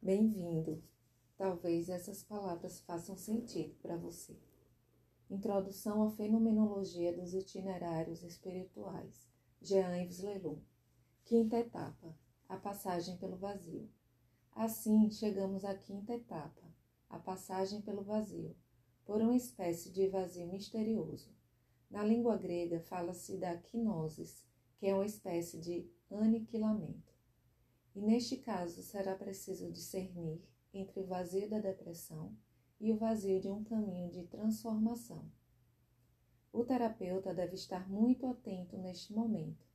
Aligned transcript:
Bem-vindo. 0.00 0.80
Talvez 1.36 1.88
essas 1.88 2.22
palavras 2.22 2.80
façam 2.82 3.16
sentido 3.16 3.74
para 3.82 3.96
você. 3.96 4.38
Introdução 5.28 6.04
à 6.04 6.10
Fenomenologia 6.12 7.12
dos 7.12 7.34
Itinerários 7.34 8.22
Espirituais, 8.22 9.28
Jean-Yves 9.60 10.20
Leloup. 10.20 10.62
Quinta 11.24 11.58
etapa, 11.58 12.16
a 12.48 12.56
passagem 12.56 13.16
pelo 13.16 13.36
vazio. 13.36 13.90
Assim, 14.52 15.10
chegamos 15.10 15.64
à 15.64 15.74
quinta 15.74 16.14
etapa, 16.14 16.62
a 17.10 17.18
passagem 17.18 17.82
pelo 17.82 18.04
vazio, 18.04 18.56
por 19.04 19.20
uma 19.20 19.36
espécie 19.36 19.90
de 19.90 20.08
vazio 20.08 20.46
misterioso. 20.46 21.34
Na 21.90 22.04
língua 22.04 22.36
grega 22.36 22.80
fala-se 22.82 23.36
da 23.36 23.58
quinosis, 23.58 24.46
que 24.76 24.86
é 24.86 24.94
uma 24.94 25.04
espécie 25.06 25.58
de 25.58 25.90
aniquilamento. 26.08 27.07
E 27.94 28.00
neste 28.00 28.36
caso 28.36 28.82
será 28.82 29.14
preciso 29.14 29.70
discernir 29.72 30.40
entre 30.72 31.00
o 31.00 31.06
vazio 31.06 31.48
da 31.48 31.58
depressão 31.58 32.36
e 32.80 32.92
o 32.92 32.96
vazio 32.96 33.40
de 33.40 33.48
um 33.48 33.64
caminho 33.64 34.10
de 34.10 34.24
transformação. 34.24 35.30
O 36.52 36.64
terapeuta 36.64 37.34
deve 37.34 37.54
estar 37.54 37.88
muito 37.88 38.26
atento 38.26 38.76
neste 38.78 39.12
momento. 39.12 39.66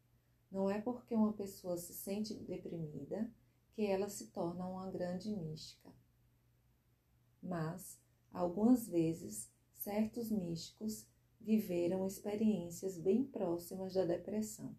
Não 0.52 0.70
é 0.70 0.82
porque 0.82 1.16
uma 1.16 1.34
pessoa 1.34 1.78
se 1.78 1.94
sente 1.94 2.34
deprimida 2.34 3.30
que 3.74 3.86
ela 3.86 4.08
se 4.08 4.28
torna 4.28 4.68
uma 4.68 4.90
grande 4.90 5.36
mística. 5.36 5.92
Mas, 7.42 8.00
algumas 8.32 8.88
vezes, 8.88 9.52
certos 9.74 10.32
místicos 10.32 11.08
viveram 11.42 12.08
experiências 12.08 12.98
bem 12.98 13.26
próximas 13.26 13.94
da 13.94 14.06
depressão. 14.06 14.76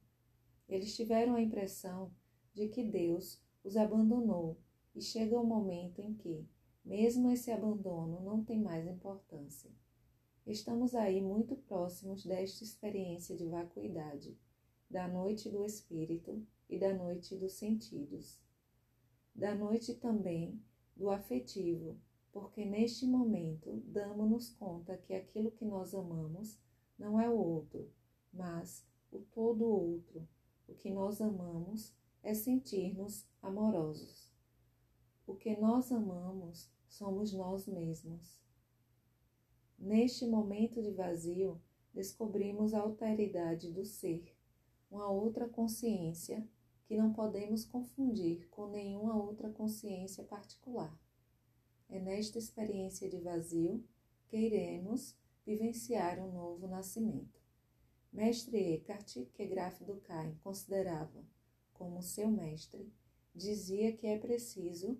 Eles 0.69 0.97
tiveram 0.97 1.35
a 1.35 1.43
impressão 1.43 2.11
de 2.55 2.69
que 2.69 2.85
Deus 2.85 3.43
os 3.65 3.77
abandonou 3.77 4.57
e 4.95 5.03
chega 5.03 5.39
o 5.39 5.45
momento 5.45 6.01
em 6.01 6.15
que, 6.15 6.47
mesmo 6.85 7.31
esse 7.31 7.51
abandono 7.51 8.21
não 8.21 8.45
tem 8.45 8.61
mais 8.61 8.87
importância. 8.87 9.71
Estamos 10.47 10.95
aí 10.95 11.21
muito 11.21 11.57
próximos 11.57 12.25
desta 12.25 12.63
experiência 12.63 13.35
de 13.35 13.47
vacuidade, 13.47 14.39
da 14.89 15.09
noite 15.09 15.49
do 15.49 15.65
espírito 15.65 16.47
e 16.69 16.79
da 16.79 16.95
noite 16.95 17.35
dos 17.35 17.53
sentidos. 17.53 18.41
Da 19.35 19.55
noite 19.55 19.95
também 19.95 20.63
do 20.95 21.11
afetivo, 21.11 21.99
porque 22.31 22.65
neste 22.65 23.07
momento 23.07 23.83
damos-nos 23.87 24.51
conta 24.51 24.97
que 24.97 25.15
aquilo 25.15 25.51
que 25.51 25.65
nós 25.65 25.95
amamos 25.95 26.61
não 26.99 27.21
é 27.21 27.29
o 27.29 27.37
outro, 27.37 27.91
mas 28.33 28.87
o 29.11 29.21
todo 29.21 29.65
outro. 29.65 30.29
O 30.69 30.75
que 30.75 30.91
nós 30.91 31.21
amamos 31.21 31.95
é 32.25 32.33
sentir-nos 32.33 33.29
amorosos. 33.43 34.33
O 35.27 35.35
que 35.35 35.55
nós 35.61 35.93
amamos 35.93 36.71
somos 36.89 37.35
nós 37.35 37.67
mesmos. 37.67 38.43
Neste 39.79 40.27
momento 40.27 40.83
de 40.83 40.91
vazio, 40.91 41.61
descobrimos 41.93 42.73
a 42.73 42.81
alteridade 42.81 43.71
do 43.71 43.85
ser, 43.85 44.35
uma 44.91 45.11
outra 45.11 45.47
consciência 45.47 46.49
que 46.87 46.97
não 46.97 47.13
podemos 47.13 47.67
confundir 47.67 48.49
com 48.49 48.69
nenhuma 48.69 49.23
outra 49.23 49.51
consciência 49.51 50.25
particular. 50.25 50.99
É 51.91 52.01
nesta 52.01 52.39
experiência 52.39 53.07
de 53.07 53.21
vazio 53.21 53.85
que 54.29 54.39
iremos 54.39 55.15
vivenciar 55.45 56.19
um 56.19 56.33
novo 56.33 56.67
nascimento. 56.67 57.39
Mestre 58.11 58.77
Eckhart, 58.77 59.27
que 59.35 59.47
Graf 59.47 59.83
Durkheim 59.83 60.37
considerava 60.43 61.34
como 61.75 62.03
seu 62.03 62.29
mestre, 62.29 62.93
dizia 63.35 63.93
que 63.93 64.07
é 64.07 64.19
preciso 64.19 64.99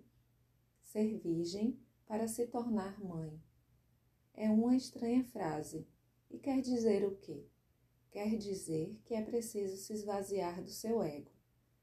ser 0.83 1.17
virgem 1.17 1.79
para 2.05 2.27
se 2.27 2.45
tornar 2.47 3.03
mãe. 3.03 3.41
É 4.33 4.49
uma 4.49 4.75
estranha 4.75 5.23
frase 5.23 5.87
e 6.29 6.37
quer 6.37 6.61
dizer 6.61 7.05
o 7.05 7.15
quê? 7.17 7.47
Quer 8.11 8.37
dizer 8.37 8.99
que 9.03 9.13
é 9.13 9.21
preciso 9.21 9.75
se 9.77 9.93
esvaziar 9.93 10.61
do 10.61 10.69
seu 10.69 11.01
ego. 11.01 11.31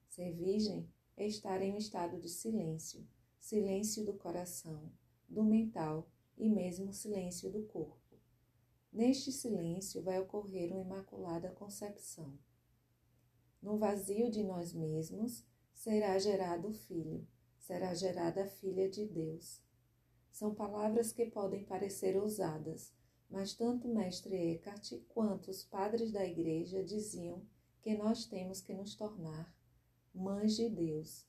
Ser 0.08 0.32
virgem 0.32 0.88
é 1.16 1.26
estar 1.26 1.60
em 1.60 1.72
um 1.72 1.76
estado 1.76 2.18
de 2.18 2.28
silêncio, 2.28 3.06
silêncio 3.40 4.04
do 4.04 4.14
coração, 4.14 4.90
do 5.28 5.42
mental 5.42 6.08
e 6.36 6.48
mesmo 6.48 6.92
silêncio 6.92 7.50
do 7.50 7.62
corpo. 7.64 8.16
Neste 8.92 9.32
silêncio 9.32 10.02
vai 10.02 10.20
ocorrer 10.20 10.70
uma 10.72 10.82
imaculada 10.82 11.50
concepção. 11.50 12.38
No 13.62 13.78
vazio 13.78 14.28
de 14.28 14.42
nós 14.42 14.72
mesmos 14.72 15.44
será 15.72 16.18
gerado 16.18 16.68
o 16.68 16.72
Filho, 16.72 17.24
será 17.56 17.94
gerada 17.94 18.42
a 18.42 18.46
Filha 18.48 18.90
de 18.90 19.06
Deus. 19.06 19.62
São 20.32 20.52
palavras 20.52 21.12
que 21.12 21.26
podem 21.26 21.64
parecer 21.64 22.16
ousadas, 22.16 22.92
mas 23.30 23.54
tanto 23.54 23.86
mestre 23.86 24.34
Eckhart 24.34 24.94
quanto 25.08 25.50
os 25.50 25.62
padres 25.62 26.10
da 26.10 26.26
igreja 26.26 26.82
diziam 26.82 27.40
que 27.80 27.96
nós 27.96 28.26
temos 28.26 28.60
que 28.60 28.74
nos 28.74 28.96
tornar 28.96 29.54
mães 30.12 30.56
de 30.56 30.68
Deus, 30.68 31.24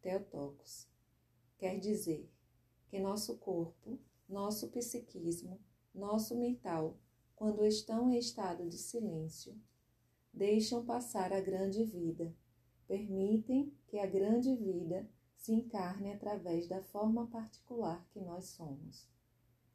Teotocos. 0.00 0.88
Quer 1.58 1.78
dizer 1.78 2.30
que 2.88 2.98
nosso 3.00 3.38
corpo, 3.38 3.98
nosso 4.28 4.68
psiquismo, 4.68 5.60
nosso 5.94 6.36
mental, 6.36 6.96
quando 7.34 7.64
estão 7.64 8.10
em 8.10 8.18
estado 8.18 8.68
de 8.68 8.78
silêncio, 8.78 9.54
deixam 10.32 10.84
passar 10.84 11.32
a 11.32 11.40
grande 11.40 11.84
vida, 11.84 12.34
permitem 12.86 13.72
que 13.86 13.98
a 13.98 14.06
grande 14.06 14.54
vida 14.56 15.08
se 15.36 15.52
encarne 15.52 16.12
através 16.12 16.68
da 16.68 16.82
forma 16.82 17.26
particular 17.26 18.06
que 18.10 18.20
nós 18.20 18.46
somos. 18.46 19.08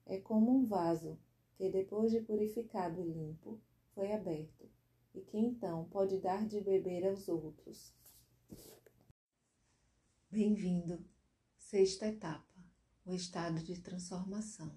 É 0.06 0.18
como 0.20 0.52
um 0.52 0.66
vaso 0.66 1.20
que, 1.56 1.70
depois 1.70 2.12
de 2.12 2.22
purificado 2.22 3.02
e 3.02 3.04
limpo, 3.04 3.60
foi 3.94 4.12
aberto 4.14 4.70
e 5.14 5.22
que 5.22 5.38
então 5.38 5.86
pode 5.86 6.20
dar 6.20 6.48
de 6.48 6.62
beber 6.62 7.06
aos 7.08 7.28
outros. 7.28 7.94
Bem-vindo, 10.30 11.04
sexta 11.58 12.08
etapa, 12.08 12.54
o 13.06 13.14
estado 13.14 13.62
de 13.64 13.82
transformação. 13.82 14.76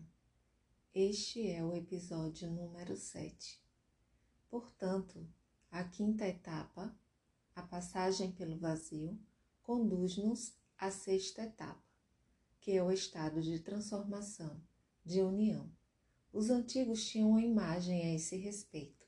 Este 0.94 1.48
é 1.48 1.64
o 1.64 1.74
episódio 1.74 2.50
número 2.50 2.96
7. 2.96 3.62
Portanto, 4.48 5.28
a 5.70 5.84
quinta 5.84 6.26
etapa, 6.26 6.92
a 7.54 7.62
passagem 7.62 8.32
pelo 8.32 8.58
vazio, 8.58 9.18
conduz-nos 9.62 10.52
à 10.76 10.90
sexta 10.90 11.42
etapa, 11.42 11.84
que 12.60 12.72
é 12.72 12.82
o 12.82 12.90
estado 12.90 13.40
de 13.40 13.60
transformação, 13.60 14.60
de 15.04 15.22
união. 15.22 15.70
Os 16.32 16.50
antigos 16.50 17.06
tinham 17.06 17.30
uma 17.30 17.42
imagem 17.42 18.02
a 18.02 18.14
esse 18.14 18.36
respeito. 18.36 19.06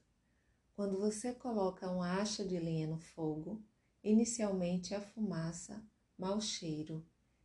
Quando 0.74 0.98
você 0.98 1.32
coloca 1.34 1.90
uma 1.90 2.20
acha 2.20 2.44
de 2.44 2.58
lenha 2.58 2.86
no 2.86 2.98
fogo, 2.98 3.62
inicialmente 4.02 4.94
a 4.94 5.00
fumaça, 5.00 5.84
mau 6.16 6.40
cheiro, 6.40 7.04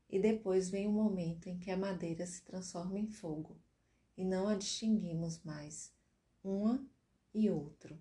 e 0.10 0.20
depois 0.20 0.70
vem 0.70 0.88
o 0.88 0.92
momento 0.92 1.48
em 1.48 1.60
que 1.60 1.70
a 1.70 1.78
madeira 1.78 2.26
se 2.26 2.44
transforma 2.44 2.98
em 2.98 3.08
fogo 3.08 3.60
e 4.16 4.24
não 4.24 4.48
a 4.48 4.56
distinguimos 4.56 5.44
mais, 5.44 5.94
uma 6.44 6.84
e 7.34 7.50
outro. 7.50 7.98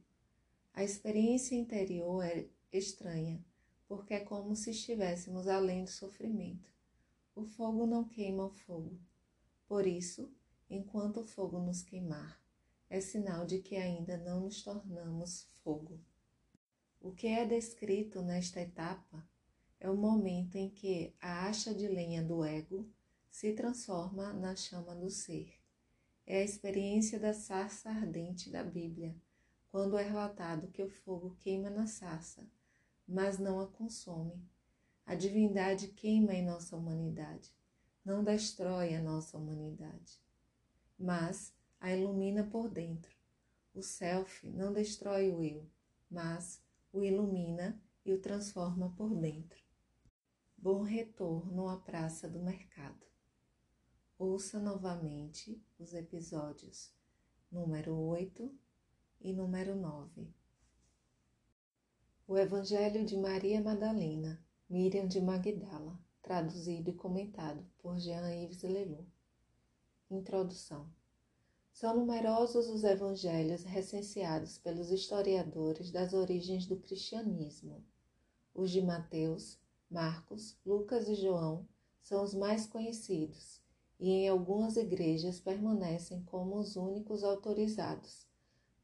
A 0.77 0.85
experiência 0.85 1.57
interior 1.57 2.23
é 2.23 2.47
estranha, 2.71 3.43
porque 3.89 4.13
é 4.13 4.21
como 4.21 4.55
se 4.55 4.73
estivéssemos 4.73 5.49
além 5.49 5.85
do 5.85 5.91
sofrimento. 5.91 6.71
O 7.35 7.47
fogo 7.47 7.87
não 7.87 8.05
queima 8.05 8.45
o 8.45 8.51
fogo. 8.51 9.01
Por 9.67 9.87
isso, 9.87 10.31
enquanto 10.69 11.21
o 11.21 11.27
fogo 11.27 11.59
nos 11.59 11.81
queimar, 11.81 12.39
é 12.91 13.01
sinal 13.01 13.47
de 13.47 13.61
que 13.61 13.75
ainda 13.75 14.19
não 14.19 14.43
nos 14.43 14.63
tornamos 14.63 15.47
fogo. 15.65 15.99
O 17.01 17.11
que 17.11 17.29
é 17.29 17.47
descrito 17.47 18.21
nesta 18.21 18.61
etapa 18.61 19.27
é 19.81 19.89
o 19.89 19.97
momento 19.97 20.57
em 20.57 20.69
que 20.69 21.15
a 21.19 21.47
acha 21.47 21.75
de 21.75 21.89
lenha 21.89 22.23
do 22.23 22.45
ego 22.45 22.87
se 23.31 23.55
transforma 23.55 24.31
na 24.35 24.55
chama 24.55 24.95
do 24.95 25.09
ser. 25.09 25.55
É 26.27 26.41
a 26.41 26.45
experiência 26.45 27.19
da 27.19 27.33
sarça 27.33 27.89
ardente 27.89 28.51
da 28.51 28.63
Bíblia 28.63 29.17
quando 29.77 29.99
é 29.99 30.03
relatado 30.03 30.69
que 30.69 30.83
o 30.83 30.89
fogo 30.89 31.37
queima 31.39 31.69
na 31.69 31.87
sarça, 31.87 32.49
mas 33.07 33.39
não 33.39 33.61
a 33.61 33.67
consome. 33.67 34.43
A 35.05 35.15
divindade 35.15 35.89
queima 35.89 36.33
em 36.33 36.43
nossa 36.43 36.75
humanidade, 36.75 37.55
não 38.03 38.25
destrói 38.25 38.95
a 38.95 39.03
nossa 39.03 39.37
humanidade, 39.37 40.19
mas 40.99 41.55
a 41.79 41.95
ilumina 41.95 42.43
por 42.43 42.71
dentro. 42.71 43.15
O 43.75 43.83
self 43.83 44.49
não 44.49 44.73
destrói 44.73 45.31
o 45.31 45.43
eu, 45.45 45.69
mas 46.11 46.65
o 46.91 47.05
ilumina 47.05 47.79
e 48.03 48.15
o 48.15 48.19
transforma 48.19 48.95
por 48.97 49.15
dentro. 49.15 49.63
Bom 50.57 50.81
retorno 50.81 51.69
à 51.69 51.77
Praça 51.77 52.27
do 52.27 52.39
Mercado. 52.39 53.05
Ouça 54.19 54.59
novamente 54.59 55.63
os 55.79 55.93
episódios 55.93 56.91
número 57.53 57.95
8 57.95 58.66
e 59.21 59.33
número 59.33 59.75
9. 59.75 60.29
O 62.29 62.37
Evangelho 62.37 63.05
de 63.05 63.17
Maria 63.17 63.61
Madalena, 63.61 64.41
Miriam 64.69 65.07
de 65.07 65.21
Magdala, 65.21 65.99
traduzido 66.23 66.91
e 66.91 66.93
comentado 66.93 67.65
por 67.79 67.99
Jean-Yves 67.99 68.63
Leloup. 68.63 69.09
Introdução 70.11 70.89
São 71.73 71.97
numerosos 71.97 72.69
os 72.69 72.85
evangelhos 72.85 73.65
recenseados 73.65 74.59
pelos 74.59 74.91
historiadores 74.91 75.91
das 75.91 76.13
origens 76.13 76.67
do 76.67 76.77
cristianismo. 76.77 77.85
Os 78.55 78.71
de 78.71 78.83
Mateus, 78.83 79.59
Marcos, 79.91 80.57
Lucas 80.65 81.09
e 81.09 81.15
João 81.15 81.67
são 82.03 82.23
os 82.23 82.35
mais 82.35 82.67
conhecidos 82.67 83.61
e 83.99 84.11
em 84.11 84.29
algumas 84.29 84.77
igrejas 84.77 85.41
permanecem 85.41 86.23
como 86.25 86.57
os 86.57 86.77
únicos 86.77 87.25
autorizados 87.25 88.26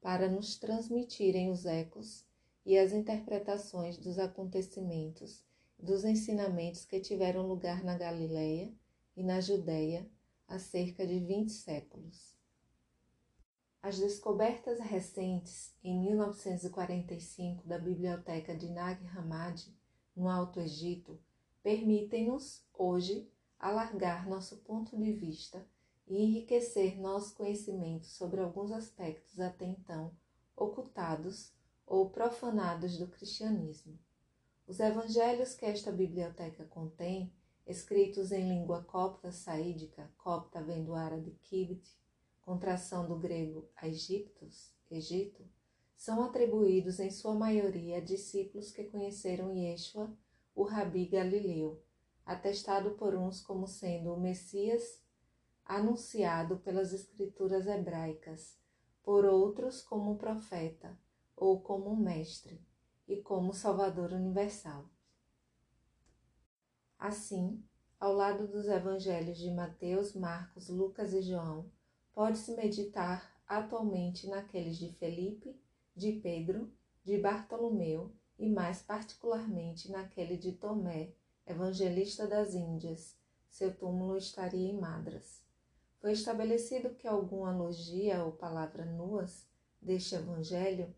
para 0.03 0.29
nos 0.29 0.59
transmitirem 0.59 1.51
os 1.51 1.65
ecos 1.65 2.27
e 2.67 2.77
as 2.77 2.93
interpretações 2.93 3.97
dos 3.97 4.19
acontecimentos 4.19 5.43
dos 5.79 6.05
ensinamentos 6.05 6.85
que 6.85 7.01
tiveram 7.01 7.47
lugar 7.47 7.83
na 7.83 7.97
Galileia 7.97 8.73
e 9.17 9.23
na 9.23 9.41
Judéia 9.41 10.09
há 10.47 10.59
cerca 10.59 11.07
de 11.07 11.19
20 11.19 11.51
séculos. 11.51 12.37
As 13.83 13.99
descobertas 13.99 14.79
recentes 14.79 15.75
em 15.83 16.01
1945 16.01 17.67
da 17.67 17.79
Biblioteca 17.79 18.57
de 18.57 18.69
Nag 18.71 19.05
Hammadi, 19.09 19.77
no 20.15 20.29
Alto 20.29 20.61
Egito, 20.61 21.19
permitem-nos, 21.65 22.65
hoje, 22.73 23.29
alargar 23.59 24.29
nosso 24.29 24.59
ponto 24.59 24.97
de 24.97 25.13
vista 25.13 25.67
e 26.07 26.23
enriquecer 26.23 27.01
nosso 27.01 27.35
conhecimento 27.35 28.07
sobre 28.07 28.41
alguns 28.41 28.71
aspectos 28.71 29.39
até 29.41 29.65
então 29.65 30.13
ocultados 30.57 31.53
ou 31.87 32.11
profanados 32.11 32.99
do 32.99 33.09
cristianismo. 33.09 33.99
Os 34.67 34.81
evangelhos 34.81 35.55
que 35.55 35.65
esta 35.65 35.91
biblioteca 35.91 36.65
contém, 36.65 37.33
escritos 37.67 38.33
em 38.33 38.49
língua 38.49 38.83
copta 38.83 39.33
saídica, 39.33 40.11
copta 40.19 40.63
vem 40.63 40.85
do 40.85 40.95
árabe 40.95 41.37
contração 42.43 43.09
do 43.09 43.17
grego 43.17 43.69
Egiptus, 43.83 44.73
Egito, 44.91 45.43
são 45.97 46.23
atribuídos 46.23 46.99
em 46.99 47.11
sua 47.11 47.35
maioria 47.35 47.99
a 47.99 48.01
discípulos 48.01 48.71
que 48.71 48.85
conheceram 48.85 49.55
Yeshua, 49.55 50.13
o 50.55 50.65
rabi 50.65 51.07
Galileu, 51.07 51.83
atestado 52.27 52.91
por 52.93 53.15
uns 53.15 53.41
como 53.41 53.67
sendo 53.67 54.13
o 54.13 54.21
Messias 54.21 55.02
anunciado 55.65 56.59
pelas 56.59 56.93
escrituras 56.93 57.67
hebraicas, 57.67 58.59
por 59.03 59.25
outros 59.25 59.83
como 59.83 60.17
profeta 60.17 60.99
ou 61.35 61.61
como 61.61 61.97
mestre 61.97 62.61
e 63.09 63.21
como 63.21 63.53
Salvador 63.53 64.13
universal. 64.13 64.89
Assim, 66.99 67.63
ao 67.99 68.13
lado 68.13 68.47
dos 68.47 68.67
evangelhos 68.67 69.39
de 69.39 69.51
Mateus, 69.51 70.15
Marcos, 70.15 70.69
Lucas 70.69 71.13
e 71.13 71.23
João, 71.23 71.71
pode-se 72.13 72.55
meditar 72.55 73.33
atualmente 73.47 74.29
naqueles 74.29 74.77
de 74.77 74.93
Felipe, 74.93 75.61
de 75.95 76.13
Pedro, 76.13 76.73
de 77.05 77.19
Bartolomeu 77.19 78.15
e 78.39 78.49
mais 78.49 78.83
particularmente 78.83 79.91
naquele 79.91 80.37
de 80.37 80.53
Tomé, 80.53 81.13
evangelista 81.47 82.27
das 82.27 82.55
Índias. 82.55 83.17
Seu 83.49 83.77
túmulo 83.77 84.17
estaria 84.17 84.71
em 84.71 84.79
Madras. 84.79 85.43
Foi 86.03 86.11
estabelecido 86.11 86.97
que 86.97 87.07
alguma 87.07 87.57
logia 87.57 88.25
ou 88.25 88.33
palavra 88.33 88.85
nuas 88.85 89.47
deste 89.81 90.17
evangelho 90.17 90.93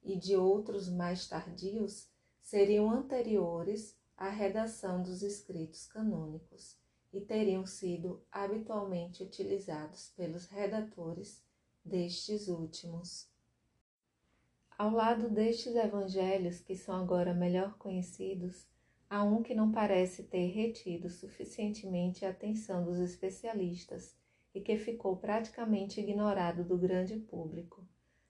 e 0.00 0.16
de 0.16 0.36
outros 0.36 0.88
mais 0.88 1.26
tardios 1.26 2.08
seriam 2.40 2.88
anteriores 2.88 3.98
à 4.16 4.28
redação 4.28 5.02
dos 5.02 5.24
escritos 5.24 5.88
canônicos 5.88 6.78
e 7.12 7.20
teriam 7.20 7.66
sido 7.66 8.22
habitualmente 8.30 9.24
utilizados 9.24 10.12
pelos 10.16 10.46
redatores 10.46 11.42
destes 11.84 12.46
últimos. 12.46 13.28
Ao 14.78 14.90
lado 14.90 15.28
destes 15.28 15.74
evangelhos, 15.74 16.60
que 16.60 16.76
são 16.76 16.94
agora 16.94 17.34
melhor 17.34 17.76
conhecidos, 17.76 18.68
há 19.10 19.24
um 19.24 19.42
que 19.42 19.52
não 19.52 19.72
parece 19.72 20.22
ter 20.22 20.46
retido 20.52 21.10
suficientemente 21.10 22.24
a 22.24 22.30
atenção 22.30 22.84
dos 22.84 23.00
especialistas 23.00 24.14
e 24.54 24.60
que 24.60 24.76
ficou 24.78 25.16
praticamente 25.16 26.00
ignorado 26.00 26.62
do 26.62 26.78
grande 26.78 27.16
público. 27.16 27.84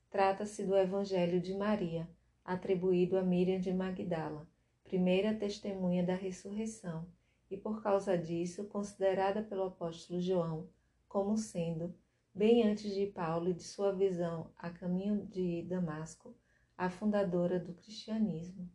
Trata-se 0.09 0.65
do 0.65 0.77
Evangelho 0.77 1.41
de 1.41 1.53
Maria, 1.55 2.09
atribuído 2.45 3.19
a 3.19 3.23
Miriam 3.23 3.61
de 3.61 3.73
Magdala, 3.73 4.49
primeira 4.83 5.35
testemunha 5.35 6.05
da 6.05 6.15
ressurreição, 6.15 7.07
e 7.51 7.57
por 7.57 7.83
causa 7.83 8.17
disso 8.17 8.65
considerada 8.65 9.43
pelo 9.43 9.65
apóstolo 9.65 10.21
João 10.21 10.69
como 11.15 11.37
sendo, 11.37 11.95
bem 12.35 12.67
antes 12.67 12.93
de 12.93 13.07
Paulo 13.07 13.51
e 13.51 13.55
de 13.55 13.63
sua 13.63 13.93
visão 13.93 14.51
a 14.57 14.69
caminho 14.69 15.25
de 15.27 15.63
Damasco, 15.63 16.35
a 16.77 16.91
fundadora 16.91 17.61
do 17.61 17.73
cristianismo. 17.73 18.69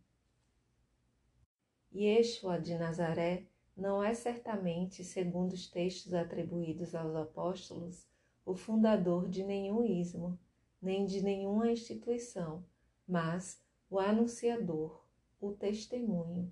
Yeshua 1.94 2.62
de 2.62 2.78
Nazaré 2.78 3.49
não 3.80 4.04
é 4.04 4.14
certamente, 4.14 5.04
segundo 5.04 5.54
os 5.54 5.68
textos 5.68 6.14
atribuídos 6.14 6.94
aos 6.94 7.16
apóstolos, 7.16 8.06
o 8.46 8.54
fundador 8.54 9.30
de 9.30 9.44
nenhum 9.44 9.86
ismo, 9.86 10.38
nem 10.81 11.06
de 11.06 11.22
nenhuma 11.22 11.72
instituição, 11.72 12.66
mas 13.08 13.64
o 13.90 13.98
anunciador, 13.98 15.06
o 15.40 15.52
testemunho. 15.52 16.52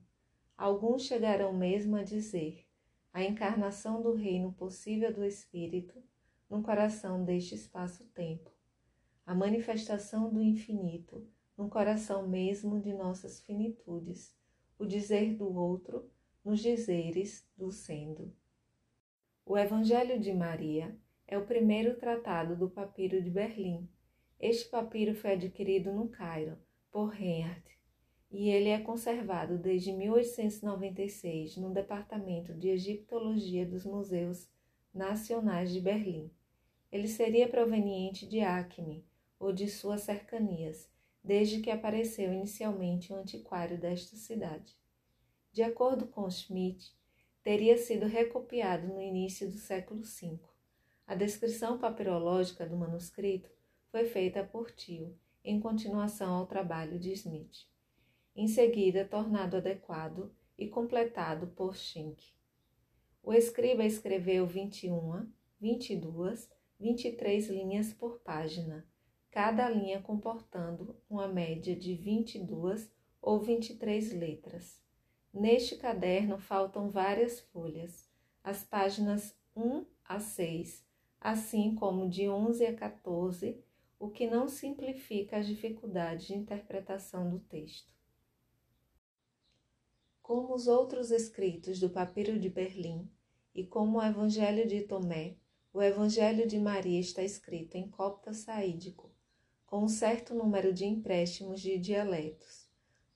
Alguns 0.57 1.03
chegarão 1.03 1.53
mesmo 1.53 1.97
a 1.97 2.03
dizer 2.03 2.65
a 3.11 3.23
encarnação 3.23 4.01
do 4.01 4.13
reino 4.13 4.53
possível 4.53 5.13
do 5.13 5.25
Espírito 5.25 6.01
no 6.49 6.61
coração 6.61 7.23
deste 7.23 7.55
espaço-tempo, 7.55 8.51
a 9.25 9.35
manifestação 9.35 10.31
do 10.31 10.41
infinito 10.41 11.27
no 11.57 11.67
coração 11.67 12.27
mesmo 12.27 12.79
de 12.79 12.93
nossas 12.93 13.41
finitudes, 13.41 14.35
o 14.77 14.85
dizer 14.85 15.35
do 15.35 15.51
outro 15.53 16.09
nos 16.43 16.59
dizeres 16.59 17.47
do 17.57 17.71
sendo. 17.71 18.33
O 19.45 19.57
Evangelho 19.57 20.19
de 20.19 20.33
Maria 20.33 20.95
é 21.27 21.37
o 21.37 21.45
primeiro 21.45 21.95
tratado 21.95 22.55
do 22.55 22.69
Papiro 22.69 23.21
de 23.21 23.29
Berlim, 23.29 23.87
este 24.39 24.69
papiro 24.69 25.15
foi 25.15 25.31
adquirido 25.31 25.91
no 25.91 26.09
Cairo 26.09 26.59
por 26.91 27.07
Reinhardt 27.07 27.75
e 28.29 28.49
ele 28.49 28.69
é 28.69 28.79
conservado 28.79 29.57
desde 29.57 29.91
1896 29.91 31.57
no 31.57 31.73
Departamento 31.73 32.53
de 32.53 32.69
Egiptologia 32.69 33.65
dos 33.65 33.83
Museus 33.83 34.47
Nacionais 34.93 35.73
de 35.73 35.81
Berlim. 35.81 36.29
Ele 36.91 37.07
seria 37.07 37.49
proveniente 37.49 38.27
de 38.27 38.41
Acme 38.41 39.03
ou 39.39 39.51
de 39.51 39.67
suas 39.67 40.01
cercanias, 40.01 40.87
desde 41.23 41.59
que 41.59 41.71
apareceu 41.71 42.31
inicialmente 42.31 43.11
o 43.11 43.15
um 43.15 43.19
antiquário 43.19 43.79
desta 43.79 44.15
cidade. 44.15 44.77
De 45.57 45.63
acordo 45.63 46.05
com 46.05 46.29
Schmidt, 46.29 46.95
teria 47.41 47.79
sido 47.79 48.05
recopiado 48.05 48.89
no 48.89 49.01
início 49.01 49.49
do 49.49 49.57
século 49.57 50.03
V. 50.03 50.39
A 51.07 51.15
descrição 51.15 51.79
papirológica 51.79 52.63
do 52.63 52.77
manuscrito 52.77 53.49
foi 53.87 54.05
feita 54.05 54.43
por 54.43 54.69
Tio, 54.69 55.17
em 55.43 55.59
continuação 55.59 56.35
ao 56.35 56.45
trabalho 56.45 56.99
de 56.99 57.11
Smith. 57.13 57.65
Em 58.35 58.47
seguida, 58.47 59.03
tornado 59.03 59.57
adequado 59.57 60.31
e 60.55 60.67
completado 60.67 61.47
por 61.47 61.75
Schenck. 61.75 62.23
O 63.23 63.33
escriba 63.33 63.83
escreveu 63.83 64.45
21, 64.45 65.27
22, 65.59 66.51
23 66.79 67.49
linhas 67.49 67.91
por 67.91 68.19
página, 68.19 68.87
cada 69.31 69.67
linha 69.67 70.03
comportando 70.03 70.95
uma 71.09 71.27
média 71.27 71.75
de 71.75 71.95
22 71.95 72.91
ou 73.19 73.39
23 73.39 74.13
letras. 74.13 74.85
Neste 75.39 75.75
caderno 75.75 76.39
faltam 76.39 76.89
várias 76.89 77.39
folhas, 77.39 78.09
as 78.43 78.63
páginas 78.63 79.37
1 79.55 79.85
a 80.03 80.19
6, 80.19 80.83
assim 81.21 81.75
como 81.75 82.09
de 82.09 82.27
11 82.27 82.65
a 82.65 82.73
14 82.73 83.63
o 83.99 84.09
que 84.09 84.25
não 84.25 84.47
simplifica 84.47 85.37
as 85.37 85.45
dificuldades 85.45 86.25
de 86.25 86.33
interpretação 86.33 87.29
do 87.29 87.37
texto. 87.37 87.93
Como 90.23 90.55
os 90.55 90.67
outros 90.67 91.11
escritos 91.11 91.79
do 91.79 91.91
Papiro 91.91 92.39
de 92.39 92.49
Berlim 92.49 93.07
e 93.53 93.63
como 93.63 93.99
o 93.99 94.03
Evangelho 94.03 94.67
de 94.67 94.81
Tomé, 94.81 95.35
o 95.71 95.83
Evangelho 95.83 96.47
de 96.47 96.57
Maria 96.57 96.99
está 96.99 97.21
escrito 97.21 97.75
em 97.75 97.87
copta 97.87 98.33
saídico, 98.33 99.11
com 99.67 99.83
um 99.83 99.87
certo 99.87 100.33
número 100.33 100.73
de 100.73 100.85
empréstimos 100.85 101.61
de 101.61 101.77
dialetos. 101.77 102.66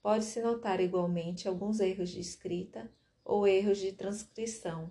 Pode-se 0.01 0.41
notar 0.41 0.79
igualmente 0.79 1.47
alguns 1.47 1.79
erros 1.79 2.09
de 2.09 2.19
escrita 2.19 2.91
ou 3.23 3.47
erros 3.47 3.77
de 3.77 3.91
transcrição. 3.91 4.89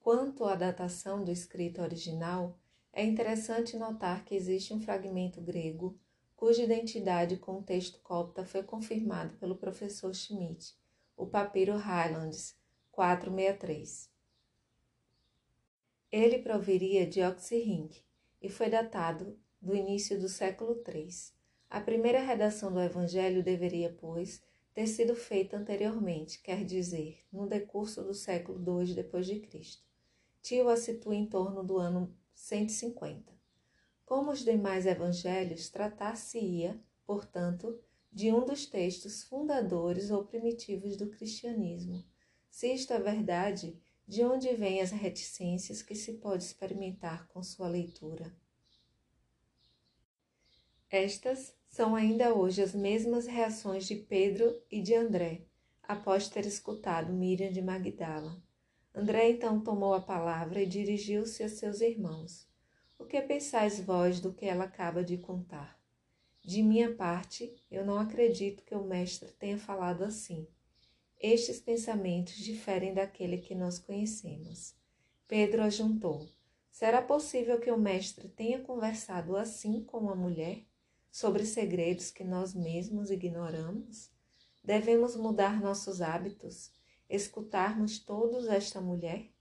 Quanto 0.00 0.44
à 0.44 0.54
datação 0.54 1.22
do 1.22 1.30
escrito 1.30 1.82
original, 1.82 2.58
é 2.92 3.04
interessante 3.04 3.76
notar 3.76 4.24
que 4.24 4.34
existe 4.34 4.72
um 4.72 4.80
fragmento 4.80 5.40
grego 5.40 5.98
cuja 6.34 6.62
identidade 6.62 7.36
com 7.36 7.58
o 7.58 7.62
texto 7.62 7.98
copta 8.00 8.44
foi 8.44 8.62
confirmado 8.62 9.36
pelo 9.38 9.56
professor 9.56 10.14
Schmidt, 10.14 10.74
o 11.16 11.26
papiro 11.26 11.76
Highlands, 11.76 12.56
463. 12.92 14.10
Ele 16.12 16.38
proviria 16.38 17.06
de 17.06 17.22
Oxirrinc 17.22 18.02
e 18.40 18.48
foi 18.48 18.70
datado 18.70 19.38
do 19.60 19.74
início 19.74 20.18
do 20.20 20.28
século 20.28 20.82
III. 20.86 21.35
A 21.68 21.80
primeira 21.80 22.20
redação 22.20 22.72
do 22.72 22.80
Evangelho 22.80 23.42
deveria, 23.42 23.92
pois, 24.00 24.42
ter 24.72 24.86
sido 24.86 25.16
feita 25.16 25.56
anteriormente, 25.56 26.40
quer 26.40 26.64
dizer, 26.64 27.18
no 27.32 27.48
decurso 27.48 28.04
do 28.04 28.14
século 28.14 28.62
II 28.80 29.40
Cristo. 29.40 29.82
Tio 30.42 30.68
a 30.68 30.76
situa 30.76 31.14
em 31.14 31.26
torno 31.26 31.64
do 31.64 31.76
ano 31.76 32.14
150. 32.34 33.32
Como 34.04 34.30
os 34.30 34.44
demais 34.44 34.86
evangelhos, 34.86 35.68
tratar-se-ia, 35.68 36.80
portanto, 37.04 37.80
de 38.12 38.32
um 38.32 38.44
dos 38.44 38.66
textos 38.66 39.24
fundadores 39.24 40.10
ou 40.10 40.24
primitivos 40.24 40.96
do 40.96 41.08
cristianismo. 41.08 42.04
Se 42.48 42.72
isto 42.72 42.92
é 42.92 43.00
verdade, 43.00 43.76
de 44.06 44.22
onde 44.24 44.54
vêm 44.54 44.80
as 44.80 44.92
reticências 44.92 45.82
que 45.82 45.94
se 45.94 46.14
pode 46.14 46.44
experimentar 46.44 47.26
com 47.28 47.42
sua 47.42 47.66
leitura? 47.68 48.32
Estas 50.88 51.52
são 51.68 51.96
ainda 51.96 52.32
hoje 52.32 52.62
as 52.62 52.72
mesmas 52.72 53.26
reações 53.26 53.86
de 53.86 53.96
Pedro 53.96 54.62
e 54.70 54.80
de 54.80 54.94
André, 54.94 55.42
após 55.82 56.28
ter 56.28 56.46
escutado 56.46 57.12
Miriam 57.12 57.50
de 57.50 57.60
Magdala. 57.60 58.40
André 58.94 59.30
então 59.30 59.60
tomou 59.60 59.94
a 59.94 60.00
palavra 60.00 60.62
e 60.62 60.66
dirigiu-se 60.66 61.42
a 61.42 61.48
seus 61.48 61.80
irmãos. 61.80 62.48
O 62.98 63.04
que 63.04 63.20
pensais 63.20 63.80
vós 63.80 64.20
do 64.20 64.32
que 64.32 64.46
ela 64.46 64.64
acaba 64.64 65.02
de 65.02 65.18
contar? 65.18 65.76
De 66.40 66.62
minha 66.62 66.94
parte, 66.94 67.52
eu 67.68 67.84
não 67.84 67.98
acredito 67.98 68.62
que 68.62 68.74
o 68.74 68.84
Mestre 68.84 69.32
tenha 69.32 69.58
falado 69.58 70.04
assim. 70.04 70.46
Estes 71.20 71.58
pensamentos 71.58 72.36
diferem 72.36 72.94
daquele 72.94 73.38
que 73.38 73.54
nós 73.54 73.78
conhecemos. 73.78 74.74
Pedro 75.26 75.62
ajuntou: 75.62 76.28
Será 76.70 77.02
possível 77.02 77.58
que 77.58 77.72
o 77.72 77.78
Mestre 77.78 78.28
tenha 78.28 78.60
conversado 78.60 79.36
assim 79.36 79.82
com 79.82 80.08
a 80.08 80.14
mulher, 80.14 80.64
sobre 81.16 81.46
segredos 81.46 82.10
que 82.10 82.22
nós 82.22 82.52
mesmos 82.52 83.10
ignoramos? 83.10 84.10
Devemos 84.62 85.16
mudar 85.16 85.62
nossos 85.62 86.02
hábitos, 86.02 86.70
escutarmos 87.08 87.98
todos 87.98 88.46
esta 88.48 88.82
mulher? 88.82 89.32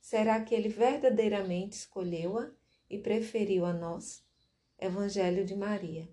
Será 0.00 0.40
que 0.40 0.54
ele 0.54 0.68
verdadeiramente 0.68 1.78
escolheu-a 1.78 2.48
e 2.88 2.96
preferiu 2.96 3.64
a 3.64 3.72
nós? 3.72 4.24
Evangelho 4.78 5.44
de 5.44 5.56
Maria, 5.56 6.08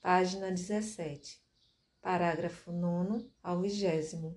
página 0.00 0.48
17, 0.48 1.42
parágrafo 2.00 2.70
9 2.70 3.28
ao 3.42 3.60
20. 3.60 4.32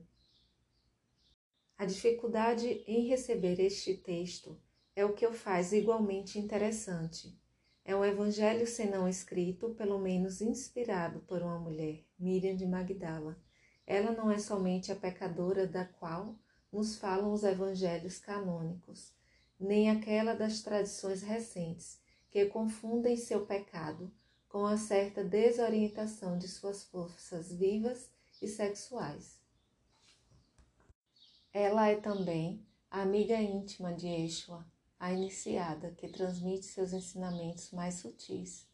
A 1.78 1.86
dificuldade 1.86 2.84
em 2.88 3.06
receber 3.06 3.60
este 3.60 3.96
texto 3.96 4.60
é 4.96 5.06
o 5.06 5.14
que 5.14 5.28
o 5.28 5.34
faz 5.34 5.72
igualmente 5.72 6.40
interessante. 6.40 7.45
É 7.88 7.96
um 7.96 8.04
evangelho 8.04 8.66
senão 8.66 9.08
escrito, 9.08 9.70
pelo 9.76 10.00
menos 10.00 10.42
inspirado 10.42 11.20
por 11.20 11.44
uma 11.44 11.60
mulher, 11.60 12.04
Miriam 12.18 12.56
de 12.56 12.66
Magdala. 12.66 13.38
Ela 13.86 14.12
não 14.12 14.32
é 14.32 14.40
somente 14.40 14.92
a 14.92 14.96
pecadora 14.96 15.68
da 15.68 15.86
qual 15.86 16.36
nos 16.74 16.98
falam 16.98 17.32
os 17.32 17.44
evangelhos 17.44 18.18
canônicos, 18.18 19.14
nem 19.60 19.92
aquela 19.92 20.34
das 20.34 20.62
tradições 20.62 21.22
recentes, 21.22 22.02
que 22.32 22.48
confundem 22.48 23.16
seu 23.16 23.46
pecado 23.46 24.12
com 24.50 24.66
a 24.66 24.78
certa 24.78 25.24
desorientação 25.24 26.40
de 26.40 26.48
suas 26.48 26.84
forças 26.86 27.54
vivas 27.54 28.10
e 28.42 28.48
sexuais. 28.48 29.40
Ela 31.54 31.90
é 31.90 31.96
também 31.98 32.66
amiga 32.90 33.36
íntima 33.36 33.94
de 33.94 34.08
Yeshua, 34.08 34.66
a 35.00 35.12
iniciada 35.12 35.92
que 35.92 36.08
transmite 36.08 36.66
seus 36.66 36.94
ensinamentos 36.94 37.72
mais 37.72 37.96
sutis. 37.96 38.68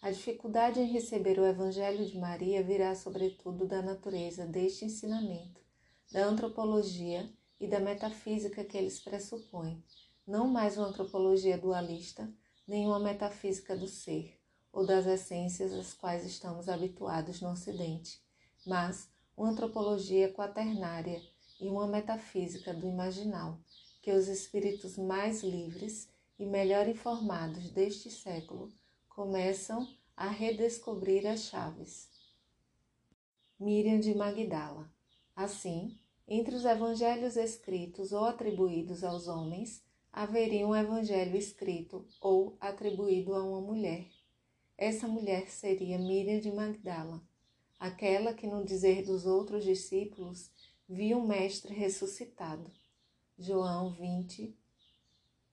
A 0.00 0.10
dificuldade 0.10 0.80
em 0.80 0.92
receber 0.92 1.38
o 1.38 1.46
Evangelho 1.46 2.04
de 2.04 2.18
Maria 2.18 2.62
virá, 2.62 2.94
sobretudo, 2.94 3.66
da 3.66 3.80
natureza 3.80 4.44
deste 4.46 4.84
ensinamento, 4.84 5.60
da 6.10 6.24
antropologia 6.26 7.32
e 7.60 7.68
da 7.68 7.78
metafísica 7.78 8.64
que 8.64 8.76
eles 8.76 8.98
pressupõem, 8.98 9.82
não 10.26 10.48
mais 10.48 10.76
uma 10.76 10.88
antropologia 10.88 11.56
dualista, 11.56 12.28
nem 12.66 12.86
uma 12.86 12.98
metafísica 12.98 13.76
do 13.76 13.86
ser 13.86 14.38
ou 14.72 14.86
das 14.86 15.06
essências 15.06 15.72
às 15.72 15.92
quais 15.92 16.24
estamos 16.24 16.68
habituados 16.68 17.40
no 17.40 17.50
Ocidente, 17.50 18.20
mas 18.66 19.08
uma 19.36 19.50
antropologia 19.50 20.32
quaternária 20.32 21.22
e 21.60 21.68
uma 21.68 21.86
metafísica 21.86 22.72
do 22.72 22.88
imaginal, 22.88 23.58
que 24.02 24.10
os 24.10 24.26
espíritos 24.26 24.98
mais 24.98 25.44
livres 25.44 26.08
e 26.36 26.44
melhor 26.44 26.88
informados 26.88 27.70
deste 27.70 28.10
século 28.10 28.68
começam 29.08 29.88
a 30.16 30.28
redescobrir 30.28 31.24
as 31.24 31.44
chaves. 31.44 32.10
Miriam 33.60 34.00
de 34.00 34.12
Magdala. 34.12 34.92
Assim, 35.36 35.96
entre 36.26 36.56
os 36.56 36.64
evangelhos 36.64 37.36
escritos 37.36 38.10
ou 38.10 38.24
atribuídos 38.24 39.04
aos 39.04 39.28
homens, 39.28 39.84
haveria 40.12 40.66
um 40.66 40.74
evangelho 40.74 41.36
escrito 41.36 42.04
ou 42.20 42.56
atribuído 42.60 43.34
a 43.34 43.42
uma 43.44 43.60
mulher. 43.60 44.08
Essa 44.76 45.06
mulher 45.06 45.48
seria 45.48 45.96
Miriam 45.96 46.40
de 46.40 46.50
Magdala, 46.50 47.22
aquela 47.78 48.34
que, 48.34 48.48
no 48.48 48.64
dizer 48.64 49.04
dos 49.04 49.26
outros 49.26 49.62
discípulos, 49.62 50.50
viu 50.88 51.18
o 51.18 51.26
Mestre 51.26 51.72
ressuscitado. 51.72 52.68
João 53.42 53.90
20, 53.90 54.56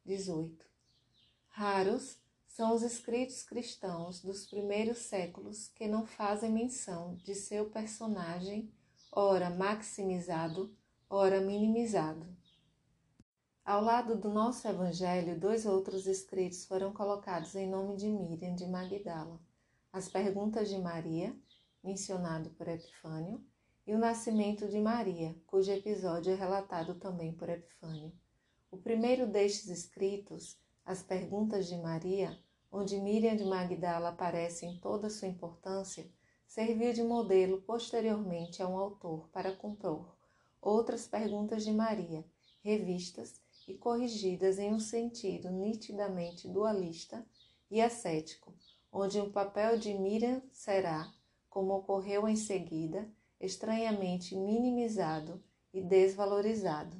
18. 0.06 0.64
Raros 1.48 2.20
são 2.46 2.76
os 2.76 2.84
escritos 2.84 3.42
cristãos 3.42 4.22
dos 4.22 4.46
primeiros 4.46 5.00
séculos 5.00 5.70
que 5.70 5.88
não 5.88 6.06
fazem 6.06 6.52
menção 6.52 7.16
de 7.16 7.34
seu 7.34 7.68
personagem, 7.72 8.72
ora 9.12 9.50
maximizado, 9.50 10.72
ora 11.10 11.42
minimizado. 11.42 12.28
Ao 13.66 13.82
lado 13.82 14.16
do 14.16 14.30
nosso 14.30 14.68
Evangelho, 14.68 15.40
dois 15.40 15.66
outros 15.66 16.06
escritos 16.06 16.66
foram 16.66 16.94
colocados 16.94 17.56
em 17.56 17.68
nome 17.68 17.96
de 17.96 18.08
Miriam 18.08 18.54
de 18.54 18.68
Magdala: 18.68 19.42
As 19.92 20.08
Perguntas 20.08 20.70
de 20.70 20.78
Maria, 20.78 21.36
mencionado 21.84 22.52
por 22.52 22.68
Epifânio, 22.68 23.44
e 23.90 23.96
o 23.96 23.98
Nascimento 23.98 24.68
de 24.68 24.80
Maria, 24.80 25.36
cujo 25.48 25.72
episódio 25.72 26.32
é 26.32 26.36
relatado 26.36 26.94
também 27.00 27.34
por 27.34 27.50
Epifânio. 27.50 28.14
O 28.70 28.78
primeiro 28.78 29.26
destes 29.26 29.68
escritos, 29.68 30.60
As 30.86 31.02
Perguntas 31.02 31.68
de 31.68 31.76
Maria, 31.76 32.38
onde 32.72 33.00
Miriam 33.00 33.36
de 33.36 33.46
Magdala 33.46 34.10
aparece 34.10 34.68
em 34.68 34.80
toda 34.80 35.10
sua 35.10 35.28
importância, 35.28 36.08
serviu 36.46 36.94
de 36.94 37.02
modelo 37.02 37.64
posteriormente 37.64 38.62
a 38.62 38.68
um 38.68 38.78
autor 38.78 39.28
para 39.30 39.56
compor 39.56 40.16
outras 40.62 41.08
perguntas 41.08 41.64
de 41.64 41.72
Maria, 41.72 42.24
revistas 42.62 43.42
e 43.68 43.74
corrigidas 43.74 44.60
em 44.60 44.72
um 44.72 44.80
sentido 44.80 45.50
nitidamente 45.50 46.48
dualista 46.48 47.26
e 47.72 47.82
ascético, 47.82 48.54
onde 48.92 49.20
o 49.20 49.32
papel 49.32 49.80
de 49.80 49.96
Miriam 49.96 50.44
será, 50.52 51.12
como 51.50 51.74
ocorreu 51.74 52.28
em 52.28 52.36
seguida, 52.36 53.12
estranhamente 53.40 54.36
minimizado 54.36 55.42
e 55.74 55.82
desvalorizado. 55.82 56.96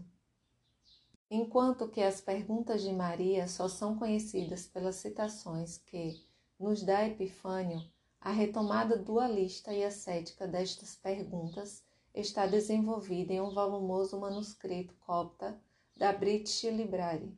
Enquanto 1.30 1.88
que 1.88 2.02
as 2.02 2.20
perguntas 2.20 2.82
de 2.82 2.92
Maria 2.92 3.48
só 3.48 3.68
são 3.68 3.96
conhecidas 3.98 4.66
pelas 4.66 4.96
citações 4.96 5.78
que 5.78 6.20
nos 6.60 6.82
dá 6.82 7.06
Epifânio, 7.06 7.84
a 8.20 8.32
retomada 8.32 8.98
dualista 8.98 9.72
e 9.74 9.84
ascética 9.84 10.48
destas 10.48 10.96
perguntas 10.96 11.84
está 12.14 12.46
desenvolvida 12.48 13.34
em 13.34 13.42
um 13.42 13.54
volumoso 13.54 14.20
manuscrito 14.20 14.96
copta 15.06 15.62
da 15.96 16.12
British 16.12 16.64
Library, 16.64 17.32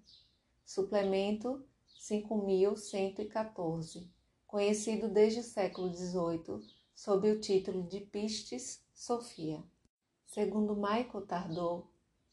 suplemento 0.63 1.61
5114, 1.99 4.09
conhecido 4.47 5.09
desde 5.09 5.41
o 5.41 5.43
século 5.43 5.93
XVIII 5.93 6.65
sob 6.95 7.29
o 7.29 7.39
título 7.39 7.83
de 7.83 7.99
Pistis 7.99 8.81
Sophia. 9.03 9.63
Segundo 10.27 10.75
Michael 10.75 11.25
Tardot, 11.25 11.87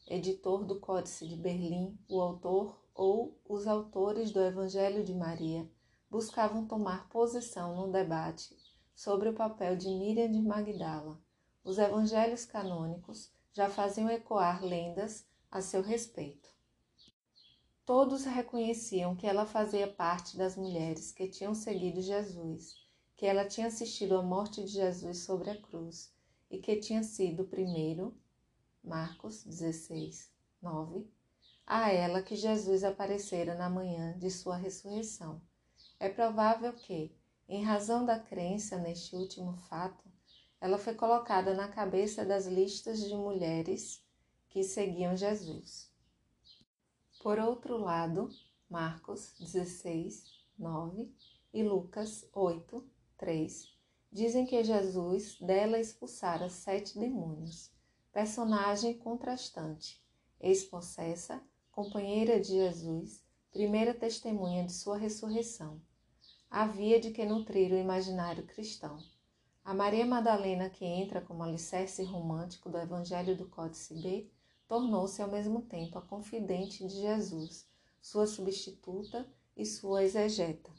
editor 0.05 0.63
do 0.63 0.79
Códice 0.79 1.27
de 1.27 1.35
Berlim, 1.35 1.97
o 2.07 2.21
autor 2.21 2.79
ou 2.93 3.35
os 3.49 3.65
autores 3.65 4.31
do 4.31 4.39
Evangelho 4.39 5.03
de 5.03 5.15
Maria 5.15 5.67
buscavam 6.11 6.67
tomar 6.67 7.09
posição 7.09 7.75
no 7.75 7.91
debate 7.91 8.55
sobre 8.93 9.29
o 9.29 9.33
papel 9.33 9.75
de 9.75 9.89
Miriam 9.89 10.31
de 10.31 10.39
Magdala. 10.43 11.19
Os 11.63 11.79
evangelhos 11.79 12.45
canônicos 12.45 13.31
já 13.51 13.67
faziam 13.67 14.07
ecoar 14.07 14.63
lendas 14.63 15.25
a 15.49 15.61
seu 15.61 15.81
respeito. 15.81 16.49
Todos 17.83 18.25
reconheciam 18.25 19.15
que 19.15 19.25
ela 19.25 19.47
fazia 19.47 19.87
parte 19.87 20.37
das 20.37 20.55
mulheres 20.55 21.11
que 21.11 21.27
tinham 21.27 21.55
seguido 21.55 21.99
Jesus, 21.99 22.75
que 23.17 23.25
ela 23.25 23.47
tinha 23.47 23.65
assistido 23.65 24.15
à 24.15 24.21
morte 24.21 24.63
de 24.63 24.69
Jesus 24.69 25.23
sobre 25.23 25.49
a 25.49 25.59
cruz 25.59 26.13
e 26.49 26.57
que 26.57 26.75
tinha 26.77 27.03
sido 27.03 27.45
primeiro, 27.45 28.17
Marcos 28.83 29.43
16, 29.43 30.31
9, 30.61 31.07
a 31.65 31.91
ela 31.91 32.23
que 32.23 32.35
Jesus 32.35 32.83
aparecera 32.83 33.53
na 33.53 33.69
manhã 33.69 34.17
de 34.17 34.31
sua 34.31 34.57
ressurreição. 34.57 35.41
É 35.99 36.09
provável 36.09 36.73
que, 36.73 37.15
em 37.47 37.63
razão 37.63 38.05
da 38.05 38.19
crença 38.19 38.77
neste 38.77 39.15
último 39.15 39.53
fato, 39.69 40.03
ela 40.59 40.77
foi 40.77 40.95
colocada 40.95 41.53
na 41.53 41.67
cabeça 41.67 42.25
das 42.25 42.45
listas 42.45 42.99
de 42.99 43.13
mulheres 43.15 44.03
que 44.49 44.63
seguiam 44.63 45.15
Jesus. 45.15 45.91
Por 47.21 47.37
outro 47.37 47.77
lado, 47.77 48.29
Marcos 48.69 49.35
16, 49.39 50.23
9 50.57 51.13
e 51.53 51.63
Lucas 51.63 52.27
8, 52.33 52.83
3 53.17 53.78
dizem 54.11 54.45
que 54.45 54.63
Jesus 54.63 55.37
dela 55.39 55.79
expulsara 55.79 56.49
sete 56.49 56.97
demônios, 56.97 57.71
personagem 58.11 58.97
contrastante, 58.97 60.01
ex-possessa, 60.39 61.41
companheira 61.71 62.39
de 62.39 62.49
Jesus, 62.49 63.23
primeira 63.51 63.93
testemunha 63.93 64.65
de 64.65 64.73
sua 64.73 64.97
ressurreição. 64.97 65.81
Havia 66.49 66.99
de 66.99 67.11
que 67.11 67.25
nutrir 67.25 67.71
o 67.71 67.77
imaginário 67.77 68.45
cristão. 68.45 68.97
A 69.63 69.73
Maria 69.73 70.05
Madalena, 70.05 70.69
que 70.69 70.83
entra 70.83 71.21
como 71.21 71.43
alicerce 71.43 72.03
romântico 72.03 72.69
do 72.69 72.77
Evangelho 72.79 73.37
do 73.37 73.47
Códice 73.47 73.93
B, 74.01 74.27
tornou-se 74.67 75.21
ao 75.21 75.29
mesmo 75.29 75.61
tempo 75.61 75.97
a 75.97 76.01
confidente 76.01 76.87
de 76.87 77.01
Jesus, 77.01 77.67
sua 78.01 78.25
substituta 78.25 79.27
e 79.55 79.65
sua 79.65 80.03
exegeta. 80.03 80.71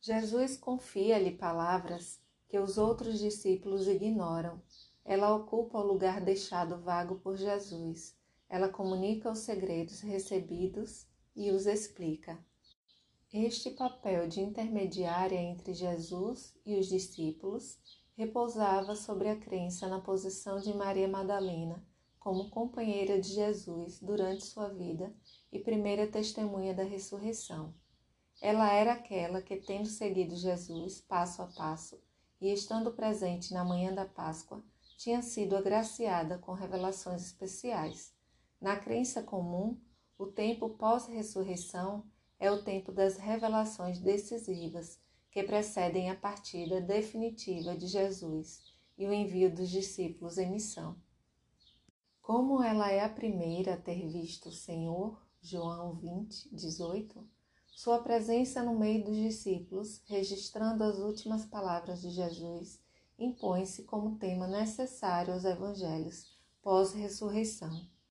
Jesus 0.00 0.56
confia-lhe 0.56 1.32
palavras 1.32 2.20
que 2.54 2.58
os 2.60 2.78
outros 2.78 3.18
discípulos 3.18 3.88
ignoram. 3.88 4.62
Ela 5.04 5.34
ocupa 5.34 5.76
o 5.76 5.84
lugar 5.84 6.20
deixado 6.20 6.80
vago 6.80 7.16
por 7.16 7.36
Jesus. 7.36 8.16
Ela 8.48 8.68
comunica 8.68 9.28
os 9.28 9.40
segredos 9.40 9.98
recebidos 10.02 11.04
e 11.34 11.50
os 11.50 11.66
explica. 11.66 12.38
Este 13.32 13.72
papel 13.72 14.28
de 14.28 14.40
intermediária 14.40 15.34
entre 15.34 15.74
Jesus 15.74 16.56
e 16.64 16.78
os 16.78 16.86
discípulos 16.86 17.76
repousava 18.16 18.94
sobre 18.94 19.28
a 19.28 19.36
crença 19.36 19.88
na 19.88 20.00
posição 20.00 20.60
de 20.60 20.72
Maria 20.72 21.08
Madalena 21.08 21.84
como 22.20 22.50
companheira 22.50 23.20
de 23.20 23.30
Jesus 23.34 23.98
durante 23.98 24.44
sua 24.44 24.68
vida 24.68 25.12
e 25.50 25.58
primeira 25.58 26.06
testemunha 26.06 26.72
da 26.72 26.84
ressurreição. 26.84 27.74
Ela 28.40 28.72
era 28.72 28.92
aquela 28.92 29.42
que, 29.42 29.56
tendo 29.56 29.88
seguido 29.88 30.36
Jesus 30.36 31.00
passo 31.00 31.42
a 31.42 31.46
passo 31.48 32.00
e 32.44 32.52
estando 32.52 32.92
presente 32.92 33.54
na 33.54 33.64
manhã 33.64 33.90
da 33.94 34.04
Páscoa, 34.04 34.62
tinha 34.98 35.22
sido 35.22 35.56
agraciada 35.56 36.36
com 36.36 36.52
revelações 36.52 37.24
especiais. 37.24 38.14
Na 38.60 38.76
crença 38.76 39.22
comum, 39.22 39.80
o 40.18 40.26
tempo 40.26 40.68
pós-ressurreição 40.68 42.04
é 42.38 42.50
o 42.50 42.62
tempo 42.62 42.92
das 42.92 43.16
revelações 43.16 43.98
decisivas 43.98 45.00
que 45.30 45.42
precedem 45.42 46.10
a 46.10 46.16
partida 46.16 46.82
definitiva 46.82 47.74
de 47.74 47.86
Jesus 47.86 48.62
e 48.98 49.06
o 49.06 49.12
envio 49.12 49.50
dos 49.50 49.70
discípulos 49.70 50.36
em 50.36 50.50
missão. 50.50 51.00
Como 52.20 52.62
ela 52.62 52.90
é 52.90 53.02
a 53.02 53.08
primeira 53.08 53.72
a 53.72 53.80
ter 53.80 54.06
visto 54.06 54.50
o 54.50 54.52
Senhor, 54.52 55.18
João 55.40 55.94
20, 55.94 56.54
18, 56.54 57.26
sua 57.74 57.98
presença 57.98 58.62
no 58.62 58.78
meio 58.78 59.04
dos 59.04 59.16
discípulos, 59.16 60.00
registrando 60.06 60.84
as 60.84 60.98
últimas 60.98 61.44
palavras 61.44 62.00
de 62.00 62.10
Jesus, 62.10 62.80
impõe-se 63.18 63.82
como 63.82 64.16
tema 64.16 64.46
necessário 64.46 65.34
aos 65.34 65.44
evangelhos 65.44 66.32
pós-ressurreição. 66.62 67.93